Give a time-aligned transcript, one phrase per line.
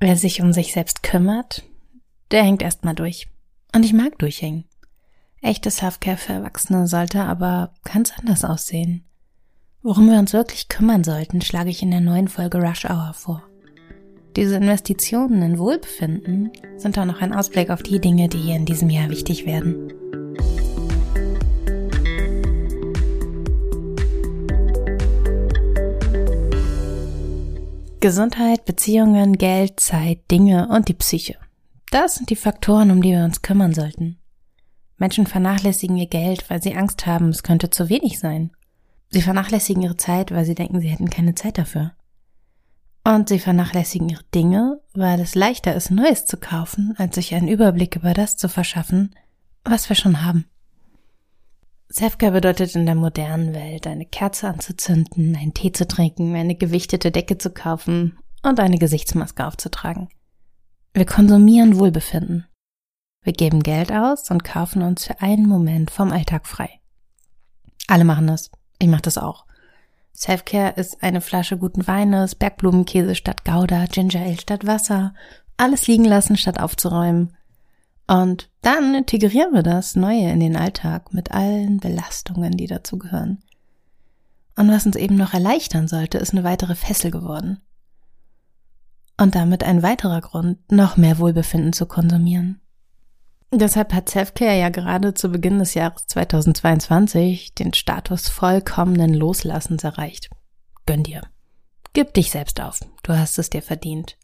[0.00, 1.64] Wer sich um sich selbst kümmert,
[2.30, 3.28] der hängt erstmal durch.
[3.74, 4.64] Und ich mag durchhängen.
[5.40, 9.04] Echte Selfcare für Erwachsene sollte aber ganz anders aussehen.
[9.82, 13.42] Worum wir uns wirklich kümmern sollten, schlage ich in der neuen Folge Rush Hour vor.
[14.36, 18.64] Diese Investitionen in Wohlbefinden sind auch noch ein Ausblick auf die Dinge, die hier in
[18.64, 19.92] diesem Jahr wichtig werden.
[28.04, 31.38] Gesundheit, Beziehungen, Geld, Zeit, Dinge und die Psyche.
[31.90, 34.18] Das sind die Faktoren, um die wir uns kümmern sollten.
[34.98, 38.50] Menschen vernachlässigen ihr Geld, weil sie Angst haben, es könnte zu wenig sein.
[39.08, 41.92] Sie vernachlässigen ihre Zeit, weil sie denken, sie hätten keine Zeit dafür.
[43.04, 47.48] Und sie vernachlässigen ihre Dinge, weil es leichter ist, Neues zu kaufen, als sich einen
[47.48, 49.14] Überblick über das zu verschaffen,
[49.64, 50.44] was wir schon haben.
[51.88, 57.10] Selfcare bedeutet in der modernen Welt, eine Kerze anzuzünden, einen Tee zu trinken, eine gewichtete
[57.10, 60.08] Decke zu kaufen und eine Gesichtsmaske aufzutragen.
[60.92, 62.46] Wir konsumieren Wohlbefinden.
[63.22, 66.80] Wir geben Geld aus und kaufen uns für einen Moment vom Alltag frei.
[67.86, 68.50] Alle machen das.
[68.78, 69.46] Ich mache das auch.
[70.12, 75.14] Selfcare ist eine Flasche guten Weines, Bergblumenkäse statt Gouda, Ginger Ale statt Wasser,
[75.56, 77.36] alles liegen lassen statt aufzuräumen,
[78.06, 83.42] und dann integrieren wir das Neue in den Alltag mit allen Belastungen, die dazugehören.
[84.56, 87.60] Und was uns eben noch erleichtern sollte, ist eine weitere Fessel geworden.
[89.16, 92.60] Und damit ein weiterer Grund, noch mehr Wohlbefinden zu konsumieren.
[93.52, 100.28] Deshalb hat Selfcare ja gerade zu Beginn des Jahres 2022 den Status vollkommenen Loslassens erreicht.
[100.86, 101.22] Gönn dir.
[101.92, 102.80] Gib dich selbst auf.
[103.04, 104.16] Du hast es dir verdient.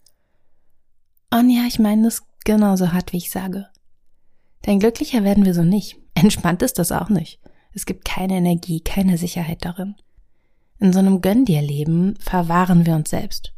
[1.33, 3.69] Und ja, ich meine das genauso hart, wie ich sage.
[4.67, 5.99] Denn glücklicher werden wir so nicht.
[6.15, 7.41] Entspannt ist das auch nicht.
[7.73, 9.95] Es gibt keine Energie, keine Sicherheit darin.
[10.79, 13.53] In so einem Gönn dir Leben verwahren wir uns selbst.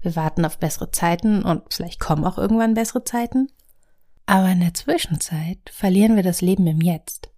[0.00, 3.48] Wir warten auf bessere Zeiten und vielleicht kommen auch irgendwann bessere Zeiten.
[4.26, 7.30] Aber in der Zwischenzeit verlieren wir das Leben im Jetzt.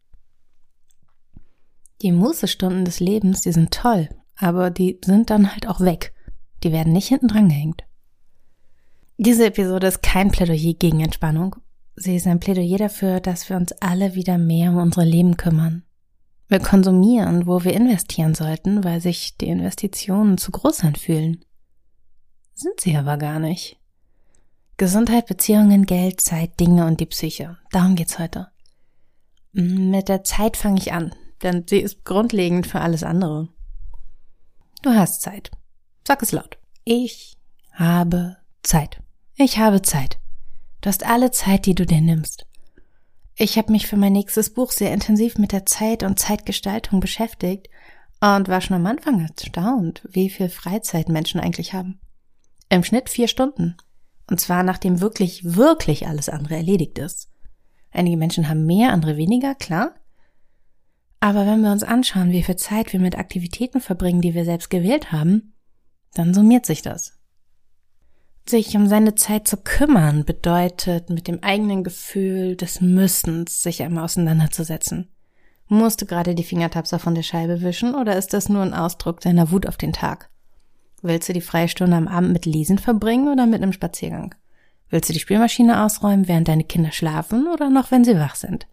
[2.03, 6.15] Die Mußestunden des Lebens, die sind toll, aber die sind dann halt auch weg.
[6.63, 7.85] Die werden nicht hinten dran gehängt.
[9.17, 11.57] Diese Episode ist kein Plädoyer gegen Entspannung.
[11.95, 15.85] Sie ist ein Plädoyer dafür, dass wir uns alle wieder mehr um unsere Leben kümmern.
[16.49, 21.45] Wir konsumieren, wo wir investieren sollten, weil sich die Investitionen zu groß anfühlen.
[22.55, 23.79] Sind sie aber gar nicht.
[24.77, 27.57] Gesundheit, Beziehungen, Geld, Zeit, Dinge und die Psyche.
[27.71, 28.49] Darum geht's heute.
[29.53, 31.15] Mit der Zeit fange ich an,
[31.45, 33.49] denn sie ist grundlegend für alles andere.
[34.83, 35.53] Du hast Zeit.
[36.07, 36.59] Sag es laut.
[36.85, 37.39] Ich
[37.73, 39.04] habe Zeit.
[39.37, 40.19] Ich habe Zeit.
[40.81, 42.47] Du hast alle Zeit, die du dir nimmst.
[43.35, 47.69] Ich habe mich für mein nächstes Buch sehr intensiv mit der Zeit und Zeitgestaltung beschäftigt
[48.21, 51.99] und war schon am Anfang erstaunt, wie viel Freizeit Menschen eigentlich haben.
[52.69, 53.77] Im Schnitt vier Stunden.
[54.31, 57.29] Und zwar nachdem wirklich, wirklich alles andere erledigt ist.
[57.91, 59.97] Einige Menschen haben mehr, andere weniger, klar.
[61.19, 64.71] Aber wenn wir uns anschauen, wie viel Zeit wir mit Aktivitäten verbringen, die wir selbst
[64.71, 65.55] gewählt haben,
[66.15, 67.19] dann summiert sich das.
[68.47, 74.05] Sich um seine Zeit zu kümmern bedeutet, mit dem eigenen Gefühl des Müssens sich einmal
[74.05, 75.09] auseinanderzusetzen.
[75.67, 79.21] Musst du gerade die Fingertapser von der Scheibe wischen oder ist das nur ein Ausdruck
[79.21, 80.29] deiner Wut auf den Tag?
[81.01, 84.35] Willst du die freie Stunde am Abend mit Lesen verbringen oder mit einem Spaziergang?
[84.91, 88.67] Willst du die Spielmaschine ausräumen, während deine Kinder schlafen oder noch, wenn sie wach sind?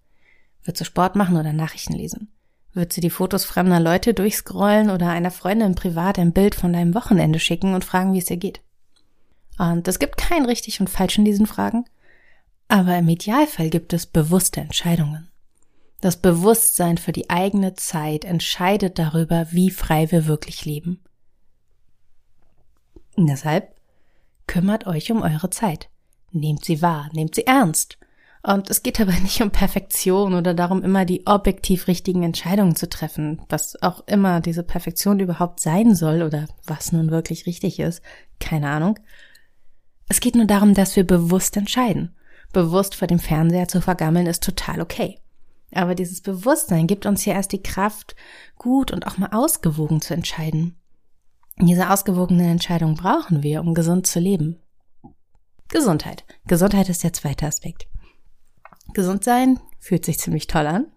[0.63, 2.27] Willst du Sport machen oder Nachrichten lesen?
[2.73, 6.93] Willst du die Fotos fremder Leute durchscrollen oder einer Freundin privat ein Bild von deinem
[6.93, 8.61] Wochenende schicken und fragen, wie es dir geht?
[9.57, 11.85] Und es gibt kein richtig und falsch in diesen Fragen.
[12.67, 15.29] Aber im Idealfall gibt es bewusste Entscheidungen.
[15.99, 20.99] Das Bewusstsein für die eigene Zeit entscheidet darüber, wie frei wir wirklich leben.
[23.15, 23.75] Und deshalb
[24.47, 25.89] kümmert euch um eure Zeit.
[26.31, 27.97] Nehmt sie wahr, nehmt sie ernst.
[28.43, 32.89] Und es geht aber nicht um Perfektion oder darum, immer die objektiv richtigen Entscheidungen zu
[32.89, 38.01] treffen, was auch immer diese Perfektion überhaupt sein soll oder was nun wirklich richtig ist,
[38.39, 38.99] keine Ahnung.
[40.11, 42.13] Es geht nur darum, dass wir bewusst entscheiden.
[42.51, 45.19] Bewusst vor dem Fernseher zu vergammeln ist total okay.
[45.73, 48.17] Aber dieses Bewusstsein gibt uns ja erst die Kraft,
[48.57, 50.75] gut und auch mal ausgewogen zu entscheiden.
[51.61, 54.59] Diese ausgewogene Entscheidung brauchen wir, um gesund zu leben.
[55.69, 56.25] Gesundheit.
[56.45, 57.87] Gesundheit ist der zweite Aspekt.
[58.93, 60.87] Gesund sein fühlt sich ziemlich toll an.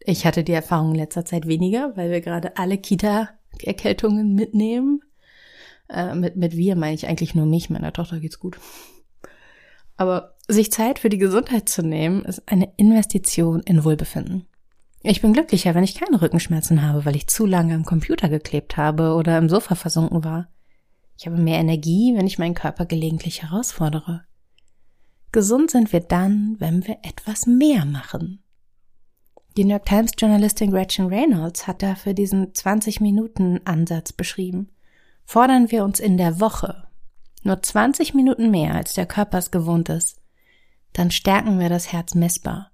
[0.00, 5.00] Ich hatte die Erfahrung in letzter Zeit weniger, weil wir gerade alle Kita-Erkältungen mitnehmen.
[5.88, 8.58] Äh, mit, mit wir meine ich eigentlich nur mich, meiner Tochter geht's gut.
[9.96, 14.46] Aber sich Zeit für die Gesundheit zu nehmen, ist eine Investition in Wohlbefinden.
[15.02, 18.76] Ich bin glücklicher, wenn ich keine Rückenschmerzen habe, weil ich zu lange am Computer geklebt
[18.76, 20.48] habe oder im Sofa versunken war.
[21.18, 24.24] Ich habe mehr Energie, wenn ich meinen Körper gelegentlich herausfordere.
[25.30, 28.42] Gesund sind wir dann, wenn wir etwas mehr machen.
[29.56, 34.70] Die New York Times Journalistin Gretchen Reynolds hat dafür diesen 20-Minuten-Ansatz beschrieben.
[35.24, 36.84] Fordern wir uns in der Woche
[37.44, 40.16] nur 20 Minuten mehr, als der Körper es gewohnt ist,
[40.94, 42.70] dann stärken wir das Herz messbar.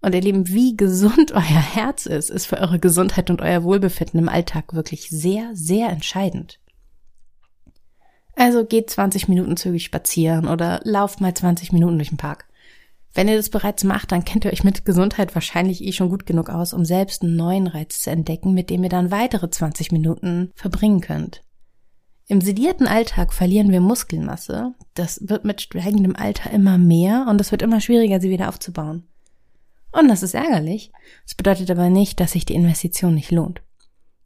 [0.00, 4.20] Und ihr Lieben, wie gesund euer Herz ist, ist für eure Gesundheit und euer Wohlbefinden
[4.20, 6.60] im Alltag wirklich sehr, sehr entscheidend.
[8.36, 12.44] Also geht 20 Minuten zügig spazieren oder lauft mal 20 Minuten durch den Park.
[13.14, 16.26] Wenn ihr das bereits macht, dann kennt ihr euch mit Gesundheit wahrscheinlich eh schon gut
[16.26, 19.90] genug aus, um selbst einen neuen Reiz zu entdecken, mit dem ihr dann weitere 20
[19.90, 21.42] Minuten verbringen könnt.
[22.30, 24.74] Im sedierten Alltag verlieren wir Muskelmasse.
[24.92, 29.08] Das wird mit steigendem Alter immer mehr und es wird immer schwieriger, sie wieder aufzubauen.
[29.92, 30.92] Und das ist ärgerlich.
[31.24, 33.62] Das bedeutet aber nicht, dass sich die Investition nicht lohnt.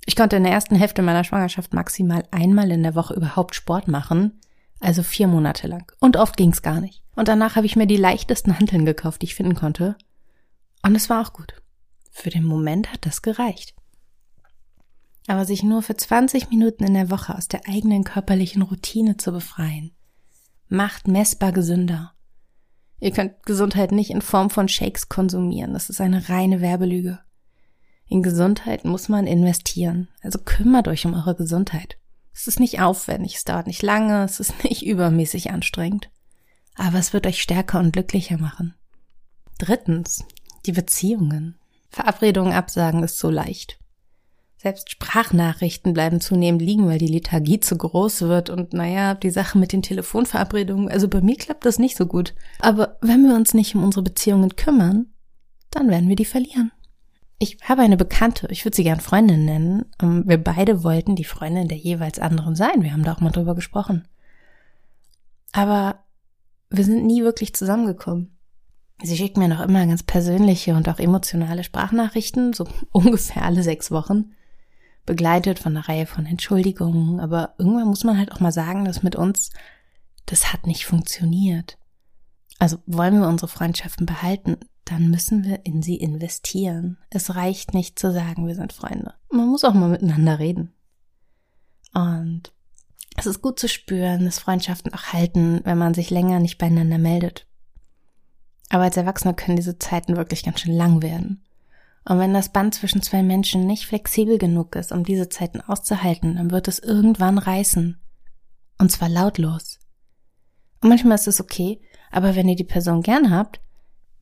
[0.04, 3.86] Ich konnte in der ersten Hälfte meiner Schwangerschaft maximal einmal in der Woche überhaupt Sport
[3.86, 4.40] machen,
[4.80, 5.92] also vier Monate lang.
[6.00, 7.04] Und oft ging's gar nicht.
[7.14, 9.96] Und danach habe ich mir die leichtesten Hanteln gekauft, die ich finden konnte.
[10.82, 11.54] Und es war auch gut.
[12.10, 13.74] Für den Moment hat das gereicht.
[15.26, 19.32] Aber sich nur für 20 Minuten in der Woche aus der eigenen körperlichen Routine zu
[19.32, 19.92] befreien,
[20.68, 22.12] macht messbar gesünder.
[22.98, 25.72] Ihr könnt Gesundheit nicht in Form von Shakes konsumieren.
[25.72, 27.18] Das ist eine reine Werbelüge.
[28.06, 30.08] In Gesundheit muss man investieren.
[30.22, 31.98] Also kümmert euch um eure Gesundheit.
[32.34, 36.10] Es ist nicht aufwendig, es dauert nicht lange, es ist nicht übermäßig anstrengend.
[36.74, 38.74] Aber es wird euch stärker und glücklicher machen.
[39.58, 40.24] Drittens,
[40.64, 41.58] die Beziehungen.
[41.90, 43.78] Verabredungen absagen ist so leicht.
[44.62, 49.58] Selbst Sprachnachrichten bleiben zunehmend liegen, weil die Lethargie zu groß wird und naja, die Sache
[49.58, 52.32] mit den Telefonverabredungen, also bei mir klappt das nicht so gut.
[52.60, 55.06] Aber wenn wir uns nicht um unsere Beziehungen kümmern,
[55.72, 56.70] dann werden wir die verlieren.
[57.40, 59.86] Ich habe eine Bekannte, ich würde sie gern Freundin nennen.
[60.00, 62.84] Ähm, wir beide wollten die Freundin der jeweils anderen sein.
[62.84, 64.06] Wir haben da auch mal drüber gesprochen.
[65.50, 66.04] Aber
[66.70, 68.38] wir sind nie wirklich zusammengekommen.
[69.02, 73.90] Sie schickt mir noch immer ganz persönliche und auch emotionale Sprachnachrichten, so ungefähr alle sechs
[73.90, 74.30] Wochen,
[75.06, 77.20] begleitet von einer Reihe von Entschuldigungen.
[77.20, 79.50] Aber irgendwann muss man halt auch mal sagen, dass mit uns,
[80.26, 81.78] das hat nicht funktioniert.
[82.58, 86.98] Also wollen wir unsere Freundschaften behalten, dann müssen wir in sie investieren.
[87.10, 89.14] Es reicht nicht zu sagen, wir sind Freunde.
[89.30, 90.72] Man muss auch mal miteinander reden.
[91.94, 92.52] Und
[93.16, 96.98] es ist gut zu spüren, dass Freundschaften auch halten, wenn man sich länger nicht beieinander
[96.98, 97.46] meldet.
[98.70, 101.44] Aber als Erwachsener können diese Zeiten wirklich ganz schön lang werden.
[102.04, 106.36] Und wenn das Band zwischen zwei Menschen nicht flexibel genug ist, um diese Zeiten auszuhalten,
[106.36, 108.00] dann wird es irgendwann reißen.
[108.78, 109.78] Und zwar lautlos.
[110.80, 113.60] Und manchmal ist es okay, aber wenn ihr die Person gern habt,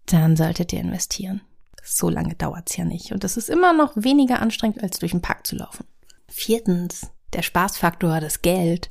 [0.06, 1.40] dann solltet ihr investieren.
[1.82, 3.12] So lange dauert's ja nicht.
[3.12, 5.86] Und es ist immer noch weniger anstrengend, als durch den Park zu laufen.
[6.28, 8.90] Viertens, der Spaßfaktor, das Geld.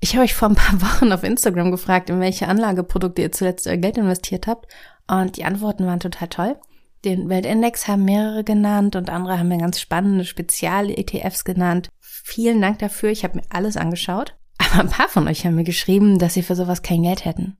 [0.00, 3.68] Ich habe euch vor ein paar Wochen auf Instagram gefragt, in welche Anlageprodukte ihr zuletzt
[3.68, 4.66] euer Geld investiert habt.
[5.06, 6.56] Und die Antworten waren total toll.
[7.06, 11.88] Den Weltindex haben mehrere genannt und andere haben mir ganz spannende Spezial-ETFs genannt.
[12.00, 13.10] Vielen Dank dafür.
[13.10, 14.34] Ich habe mir alles angeschaut.
[14.58, 17.58] Aber ein paar von euch haben mir geschrieben, dass sie für sowas kein Geld hätten.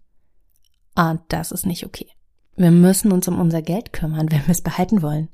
[0.96, 2.08] Und das ist nicht okay.
[2.56, 5.28] Wir müssen uns um unser Geld kümmern, wenn wir es behalten wollen.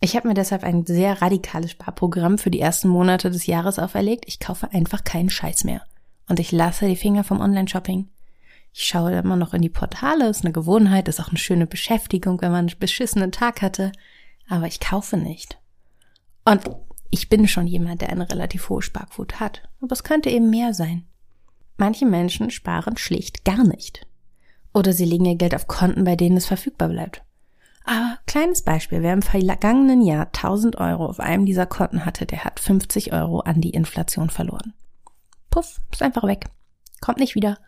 [0.00, 4.24] Ich habe mir deshalb ein sehr radikales Sparprogramm für die ersten Monate des Jahres auferlegt.
[4.26, 5.80] Ich kaufe einfach keinen Scheiß mehr.
[6.28, 8.06] Und ich lasse die Finger vom Online-Shopping.
[8.76, 12.42] Ich schaue immer noch in die Portale, ist eine Gewohnheit, ist auch eine schöne Beschäftigung,
[12.42, 13.92] wenn man einen beschissenen Tag hatte.
[14.48, 15.58] Aber ich kaufe nicht.
[16.44, 16.60] Und
[17.10, 19.62] ich bin schon jemand, der eine relativ hohe Sparquote hat.
[19.80, 21.06] Aber es könnte eben mehr sein.
[21.76, 24.08] Manche Menschen sparen schlicht gar nicht.
[24.72, 27.22] Oder sie legen ihr Geld auf Konten, bei denen es verfügbar bleibt.
[27.84, 32.42] Aber kleines Beispiel, wer im vergangenen Jahr 1000 Euro auf einem dieser Konten hatte, der
[32.42, 34.74] hat 50 Euro an die Inflation verloren.
[35.50, 36.46] Puff, ist einfach weg.
[37.00, 37.58] Kommt nicht wieder.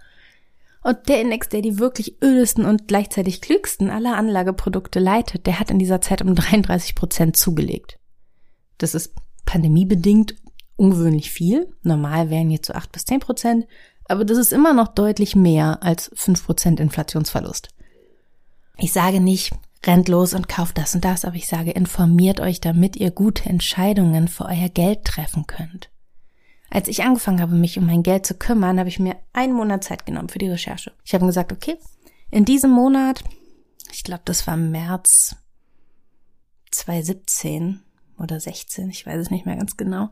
[0.86, 5.72] Und der Index, der die wirklich ödesten und gleichzeitig klügsten aller Anlageprodukte leitet, der hat
[5.72, 7.98] in dieser Zeit um 33 Prozent zugelegt.
[8.78, 9.12] Das ist
[9.46, 10.36] pandemiebedingt
[10.76, 11.74] ungewöhnlich viel.
[11.82, 13.66] Normal wären jetzt so 8 bis 10 Prozent.
[14.04, 17.70] Aber das ist immer noch deutlich mehr als 5% Inflationsverlust.
[18.78, 19.52] Ich sage nicht,
[19.84, 23.48] rennt los und kauft das und das, aber ich sage, informiert euch, damit ihr gute
[23.48, 25.90] Entscheidungen für euer Geld treffen könnt.
[26.70, 29.84] Als ich angefangen habe, mich um mein Geld zu kümmern, habe ich mir einen Monat
[29.84, 30.92] Zeit genommen für die Recherche.
[31.04, 31.76] Ich habe gesagt, okay,
[32.30, 33.22] in diesem Monat,
[33.92, 35.36] ich glaube, das war März
[36.72, 37.82] 2017
[38.18, 40.10] oder 16, ich weiß es nicht mehr ganz genau.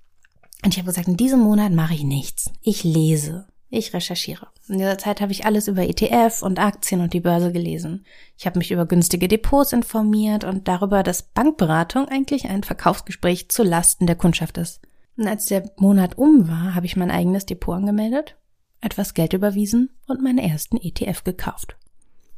[0.65, 2.51] Und ich habe gesagt, in diesem Monat mache ich nichts.
[2.63, 3.47] Ich lese.
[3.69, 4.47] Ich recherchiere.
[4.69, 8.07] In dieser Zeit habe ich alles über ETF und Aktien und die Börse gelesen.
[8.39, 13.65] Ich habe mich über günstige Depots informiert und darüber, dass Bankberatung eigentlich ein Verkaufsgespräch zu
[13.65, 14.81] Lasten der Kundschaft ist.
[15.17, 18.37] Und als der Monat um war, habe ich mein eigenes Depot angemeldet,
[18.81, 21.77] etwas Geld überwiesen und meinen ersten ETF gekauft.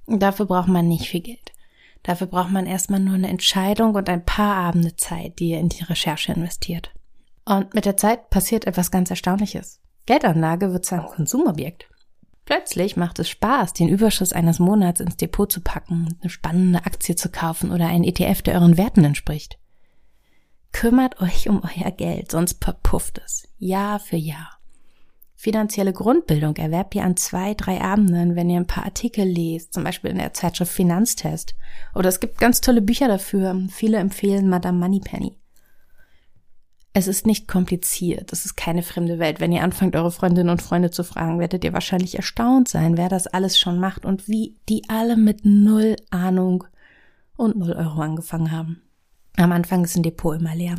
[0.05, 1.53] Und dafür braucht man nicht viel Geld.
[2.03, 5.69] Dafür braucht man erstmal nur eine Entscheidung und ein paar Abende Zeit, die ihr in
[5.69, 6.93] die Recherche investiert.
[7.45, 9.81] Und mit der Zeit passiert etwas ganz Erstaunliches.
[10.07, 11.89] Geldanlage wird zu einem Konsumobjekt.
[12.45, 17.17] Plötzlich macht es Spaß, den Überschuss eines Monats ins Depot zu packen, eine spannende Aktie
[17.17, 19.59] zu kaufen oder einen ETF, der euren Werten entspricht.
[20.79, 23.49] Kümmert euch um euer Geld, sonst verpufft es.
[23.57, 24.59] Jahr für Jahr.
[25.35, 29.85] Finanzielle Grundbildung erwerbt ihr an zwei, drei Abenden, wenn ihr ein paar Artikel lest, zum
[29.85, 31.55] Beispiel in der Zeitschrift Finanztest.
[31.95, 33.59] Oder es gibt ganz tolle Bücher dafür.
[33.71, 35.39] Viele empfehlen Madame Moneypenny.
[36.93, 39.41] Es ist nicht kompliziert, es ist keine fremde Welt.
[39.41, 43.09] Wenn ihr anfangt, eure Freundinnen und Freunde zu fragen, werdet ihr wahrscheinlich erstaunt sein, wer
[43.09, 46.65] das alles schon macht und wie die alle mit null Ahnung
[47.35, 48.83] und null Euro angefangen haben.
[49.37, 50.77] Am Anfang ist ein Depot immer leer.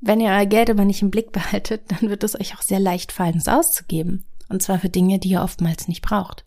[0.00, 2.80] Wenn ihr euer Geld aber nicht im Blick behaltet, dann wird es euch auch sehr
[2.80, 4.24] leicht fallen, es auszugeben.
[4.48, 6.44] Und zwar für Dinge, die ihr oftmals nicht braucht.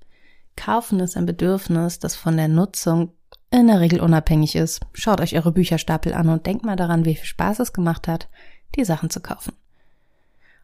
[0.55, 3.13] Kaufen ist ein Bedürfnis, das von der Nutzung
[3.51, 4.81] in der Regel unabhängig ist.
[4.93, 8.29] Schaut euch eure Bücherstapel an und denkt mal daran, wie viel Spaß es gemacht hat,
[8.75, 9.53] die Sachen zu kaufen.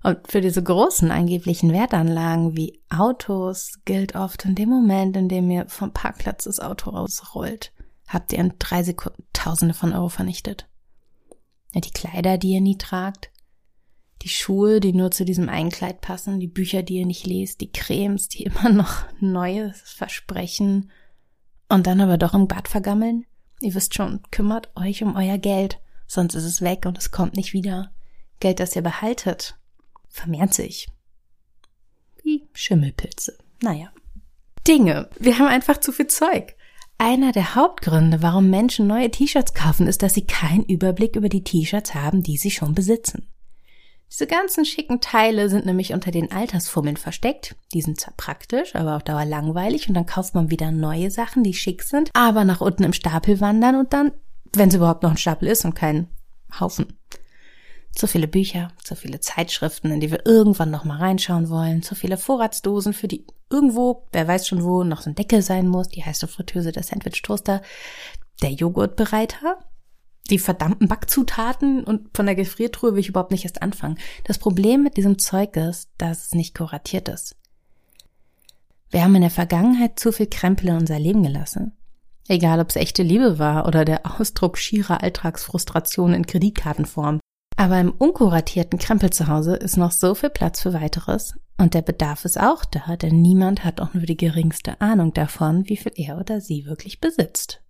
[0.04, 5.50] Und für diese großen angeblichen Wertanlagen wie Autos gilt oft in dem Moment, in dem
[5.50, 7.72] ihr vom Parkplatz das Auto rausrollt,
[8.08, 10.68] habt ihr in drei Sekunden Tausende von Euro vernichtet.
[11.76, 13.30] Ja, die Kleider, die ihr nie tragt,
[14.22, 17.72] die Schuhe, die nur zu diesem Einkleid passen, die Bücher, die ihr nicht lest, die
[17.72, 20.90] Cremes, die immer noch Neues versprechen
[21.68, 23.26] und dann aber doch im Bad vergammeln.
[23.60, 27.36] Ihr wisst schon, kümmert euch um euer Geld, sonst ist es weg und es kommt
[27.36, 27.92] nicht wieder.
[28.40, 29.58] Geld, das ihr behaltet,
[30.08, 30.88] vermehrt sich.
[32.24, 33.38] Wie Schimmelpilze.
[33.62, 33.92] Naja.
[34.66, 35.10] Dinge.
[35.20, 36.56] Wir haben einfach zu viel Zeug.
[36.98, 41.44] Einer der Hauptgründe, warum Menschen neue T-Shirts kaufen, ist, dass sie keinen Überblick über die
[41.44, 43.28] T-Shirts haben, die sie schon besitzen.
[44.10, 47.56] Diese ganzen schicken Teile sind nämlich unter den Altersfummeln versteckt.
[47.74, 51.44] Die sind zwar praktisch, aber auf Dauer langweilig und dann kauft man wieder neue Sachen,
[51.44, 54.14] die schick sind, aber nach unten im Stapel wandern und dann,
[54.54, 56.08] wenn es überhaupt noch ein Stapel ist und kein
[56.60, 56.98] Haufen.
[57.96, 61.96] Zu viele Bücher, zu viele Zeitschriften, in die wir irgendwann noch mal reinschauen wollen, zu
[61.96, 65.88] viele Vorratsdosen, für die irgendwo, wer weiß schon wo, noch so ein Deckel sein muss,
[65.88, 67.62] die heiße Fritteuse, der Sandwich-Toaster,
[68.42, 69.60] der Joghurtbereiter,
[70.30, 73.98] die verdammten Backzutaten und von der Gefriertruhe will ich überhaupt nicht erst anfangen.
[74.24, 77.36] Das Problem mit diesem Zeug ist, dass es nicht kuratiert ist.
[78.90, 81.74] Wir haben in der Vergangenheit zu viel Krempel in unser Leben gelassen.
[82.28, 87.20] Egal, ob es echte Liebe war oder der Ausdruck schierer Alltagsfrustration in Kreditkartenform.
[87.58, 91.82] Aber im unkuratierten Krempel zu Hause ist noch so viel Platz für weiteres und der
[91.82, 95.94] Bedarf ist auch da, denn niemand hat auch nur die geringste Ahnung davon, wie viel
[95.96, 97.62] er oder sie wirklich besitzt.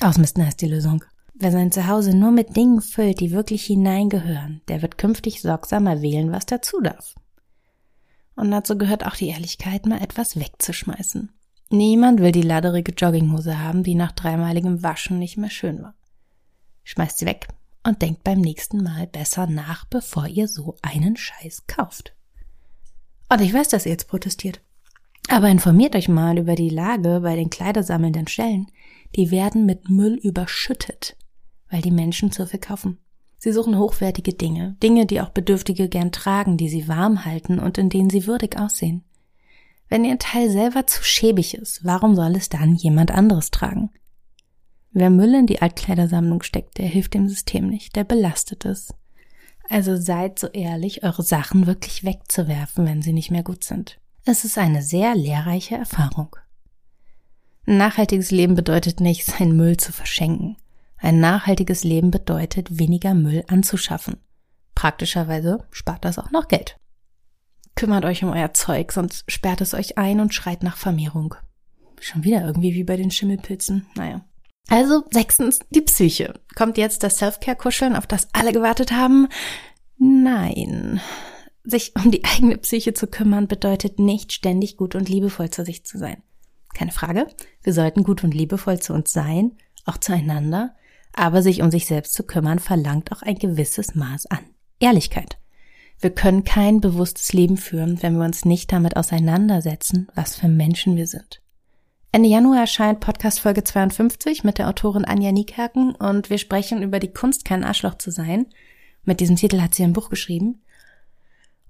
[0.00, 1.04] Ausmisten heißt die Lösung.
[1.34, 6.32] Wer sein Zuhause nur mit Dingen füllt, die wirklich hineingehören, der wird künftig sorgsamer wählen,
[6.32, 7.14] was dazu darf.
[8.34, 11.30] Und dazu gehört auch die Ehrlichkeit, mal etwas wegzuschmeißen.
[11.70, 15.94] Niemand will die laderige Jogginghose haben, die nach dreimaligem Waschen nicht mehr schön war.
[16.84, 17.48] Schmeißt sie weg,
[17.84, 22.14] und denkt beim nächsten Mal besser nach, bevor ihr so einen Scheiß kauft.
[23.28, 24.60] Und ich weiß, dass ihr jetzt protestiert.
[25.28, 28.66] Aber informiert euch mal über die Lage bei den kleidersammelnden Stellen.
[29.16, 31.16] Die werden mit Müll überschüttet,
[31.70, 32.98] weil die Menschen zu viel kaufen.
[33.38, 37.78] Sie suchen hochwertige Dinge, Dinge, die auch Bedürftige gern tragen, die sie warm halten und
[37.78, 39.04] in denen sie würdig aussehen.
[39.88, 43.90] Wenn ihr Teil selber zu schäbig ist, warum soll es dann jemand anderes tragen?
[44.92, 48.92] Wer Müll in die Altkleidersammlung steckt, der hilft dem System nicht, der belastet es.
[49.68, 54.00] Also seid so ehrlich, eure Sachen wirklich wegzuwerfen, wenn sie nicht mehr gut sind.
[54.24, 56.34] Es ist eine sehr lehrreiche Erfahrung.
[57.66, 60.56] Nachhaltiges Leben bedeutet nicht, sein Müll zu verschenken.
[60.96, 64.16] Ein nachhaltiges Leben bedeutet, weniger Müll anzuschaffen.
[64.74, 66.78] Praktischerweise spart das auch noch Geld.
[67.76, 71.36] Kümmert euch um euer Zeug, sonst sperrt es euch ein und schreit nach Vermehrung.
[72.00, 73.86] Schon wieder irgendwie wie bei den Schimmelpilzen.
[73.94, 74.24] Naja.
[74.68, 76.34] Also sechstens, die Psyche.
[76.54, 79.28] Kommt jetzt das Self-Care-Kuscheln, auf das alle gewartet haben?
[79.98, 81.00] Nein.
[81.64, 85.84] Sich um die eigene Psyche zu kümmern bedeutet nicht ständig gut und liebevoll zu sich
[85.84, 86.22] zu sein.
[86.74, 87.26] Keine Frage.
[87.62, 89.52] Wir sollten gut und liebevoll zu uns sein,
[89.84, 90.74] auch zueinander.
[91.12, 94.38] Aber sich um sich selbst zu kümmern verlangt auch ein gewisses Maß an
[94.78, 95.38] Ehrlichkeit.
[95.98, 100.96] Wir können kein bewusstes Leben führen, wenn wir uns nicht damit auseinandersetzen, was für Menschen
[100.96, 101.42] wir sind.
[102.12, 106.98] Ende Januar erscheint Podcast Folge 52 mit der Autorin Anja Niekerken und wir sprechen über
[106.98, 108.46] die Kunst, kein Arschloch zu sein.
[109.04, 110.60] Mit diesem Titel hat sie ein Buch geschrieben.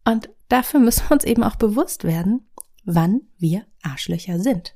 [0.03, 2.49] Und dafür müssen wir uns eben auch bewusst werden,
[2.85, 4.75] wann wir Arschlöcher sind.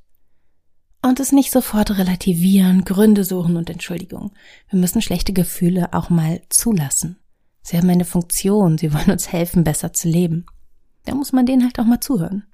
[1.00, 4.32] Und es nicht sofort relativieren, Gründe suchen und Entschuldigung.
[4.68, 7.16] Wir müssen schlechte Gefühle auch mal zulassen.
[7.62, 10.44] Sie haben eine Funktion, sie wollen uns helfen, besser zu leben.
[11.06, 12.44] Da muss man denen halt auch mal zuhören.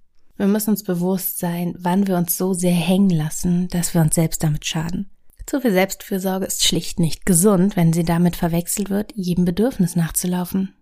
[0.40, 4.14] Wir müssen uns bewusst sein, wann wir uns so sehr hängen lassen, dass wir uns
[4.14, 5.10] selbst damit schaden.
[5.44, 10.74] Zu viel Selbstfürsorge ist schlicht nicht gesund, wenn sie damit verwechselt wird, jedem Bedürfnis nachzulaufen.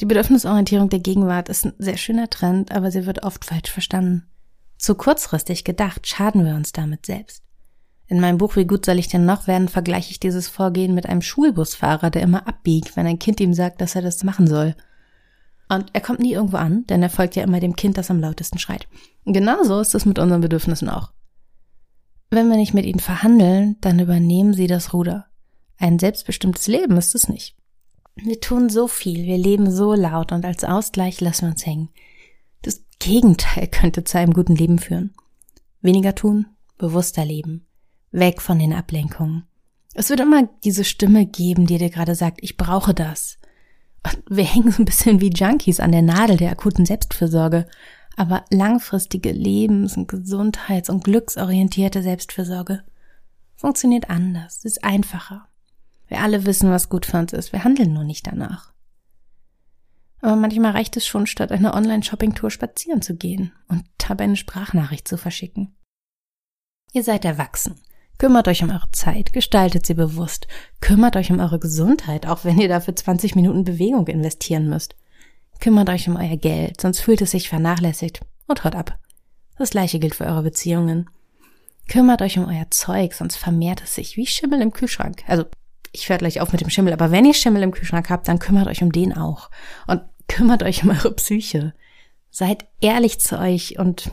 [0.00, 4.26] Die Bedürfnisorientierung der Gegenwart ist ein sehr schöner Trend, aber sie wird oft falsch verstanden.
[4.78, 7.42] Zu kurzfristig gedacht schaden wir uns damit selbst.
[8.06, 11.04] In meinem Buch Wie gut soll ich denn noch werden, vergleiche ich dieses Vorgehen mit
[11.04, 14.74] einem Schulbusfahrer, der immer abbiegt, wenn ein Kind ihm sagt, dass er das machen soll.
[15.70, 18.20] Und er kommt nie irgendwo an, denn er folgt ja immer dem Kind, das am
[18.20, 18.88] lautesten schreit.
[19.24, 21.12] genauso ist es mit unseren Bedürfnissen auch.
[22.28, 25.26] Wenn wir nicht mit ihnen verhandeln, dann übernehmen sie das Ruder.
[25.78, 27.56] Ein selbstbestimmtes Leben ist es nicht.
[28.16, 31.90] Wir tun so viel, wir leben so laut und als Ausgleich lassen wir uns hängen.
[32.62, 35.14] Das Gegenteil könnte zu einem guten Leben führen.
[35.82, 36.46] Weniger tun,
[36.78, 37.66] bewusster leben.
[38.10, 39.44] Weg von den Ablenkungen.
[39.94, 43.38] Es wird immer diese Stimme geben, die dir gerade sagt, ich brauche das.
[44.28, 47.66] Wir hängen so ein bisschen wie Junkies an der Nadel der akuten Selbstfürsorge.
[48.16, 52.84] Aber langfristige Lebens- und Gesundheits- und glücksorientierte Selbstfürsorge
[53.56, 55.48] funktioniert anders, ist einfacher.
[56.08, 58.72] Wir alle wissen, was gut für uns ist, wir handeln nur nicht danach.
[60.20, 65.08] Aber manchmal reicht es schon, statt einer Online-Shopping-Tour spazieren zu gehen und dabei eine Sprachnachricht
[65.08, 65.74] zu verschicken.
[66.92, 67.80] Ihr seid erwachsen.
[68.20, 70.46] Kümmert euch um eure Zeit, gestaltet sie bewusst,
[70.82, 74.94] kümmert euch um eure Gesundheit, auch wenn ihr dafür 20 Minuten Bewegung investieren müsst.
[75.58, 78.98] Kümmert euch um euer Geld, sonst fühlt es sich vernachlässigt und haut ab.
[79.56, 81.08] Das gleiche gilt für eure Beziehungen.
[81.88, 85.22] Kümmert euch um euer Zeug, sonst vermehrt es sich wie Schimmel im Kühlschrank.
[85.26, 85.46] Also,
[85.90, 88.38] ich höre gleich auf mit dem Schimmel, aber wenn ihr Schimmel im Kühlschrank habt, dann
[88.38, 89.48] kümmert euch um den auch.
[89.86, 91.72] Und kümmert euch um eure Psyche.
[92.30, 94.12] Seid ehrlich zu euch und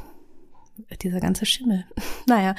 [1.02, 1.86] dieser ganze Schimmel.
[2.30, 2.56] Naja,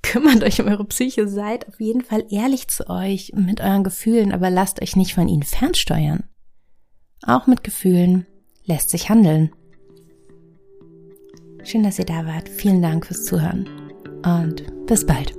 [0.00, 4.30] kümmert euch um eure Psyche, seid auf jeden Fall ehrlich zu euch mit euren Gefühlen,
[4.30, 6.22] aber lasst euch nicht von ihnen fernsteuern.
[7.26, 8.26] Auch mit Gefühlen
[8.64, 9.50] lässt sich handeln.
[11.64, 12.48] Schön, dass ihr da wart.
[12.48, 13.68] Vielen Dank fürs Zuhören
[14.24, 15.34] und bis bald.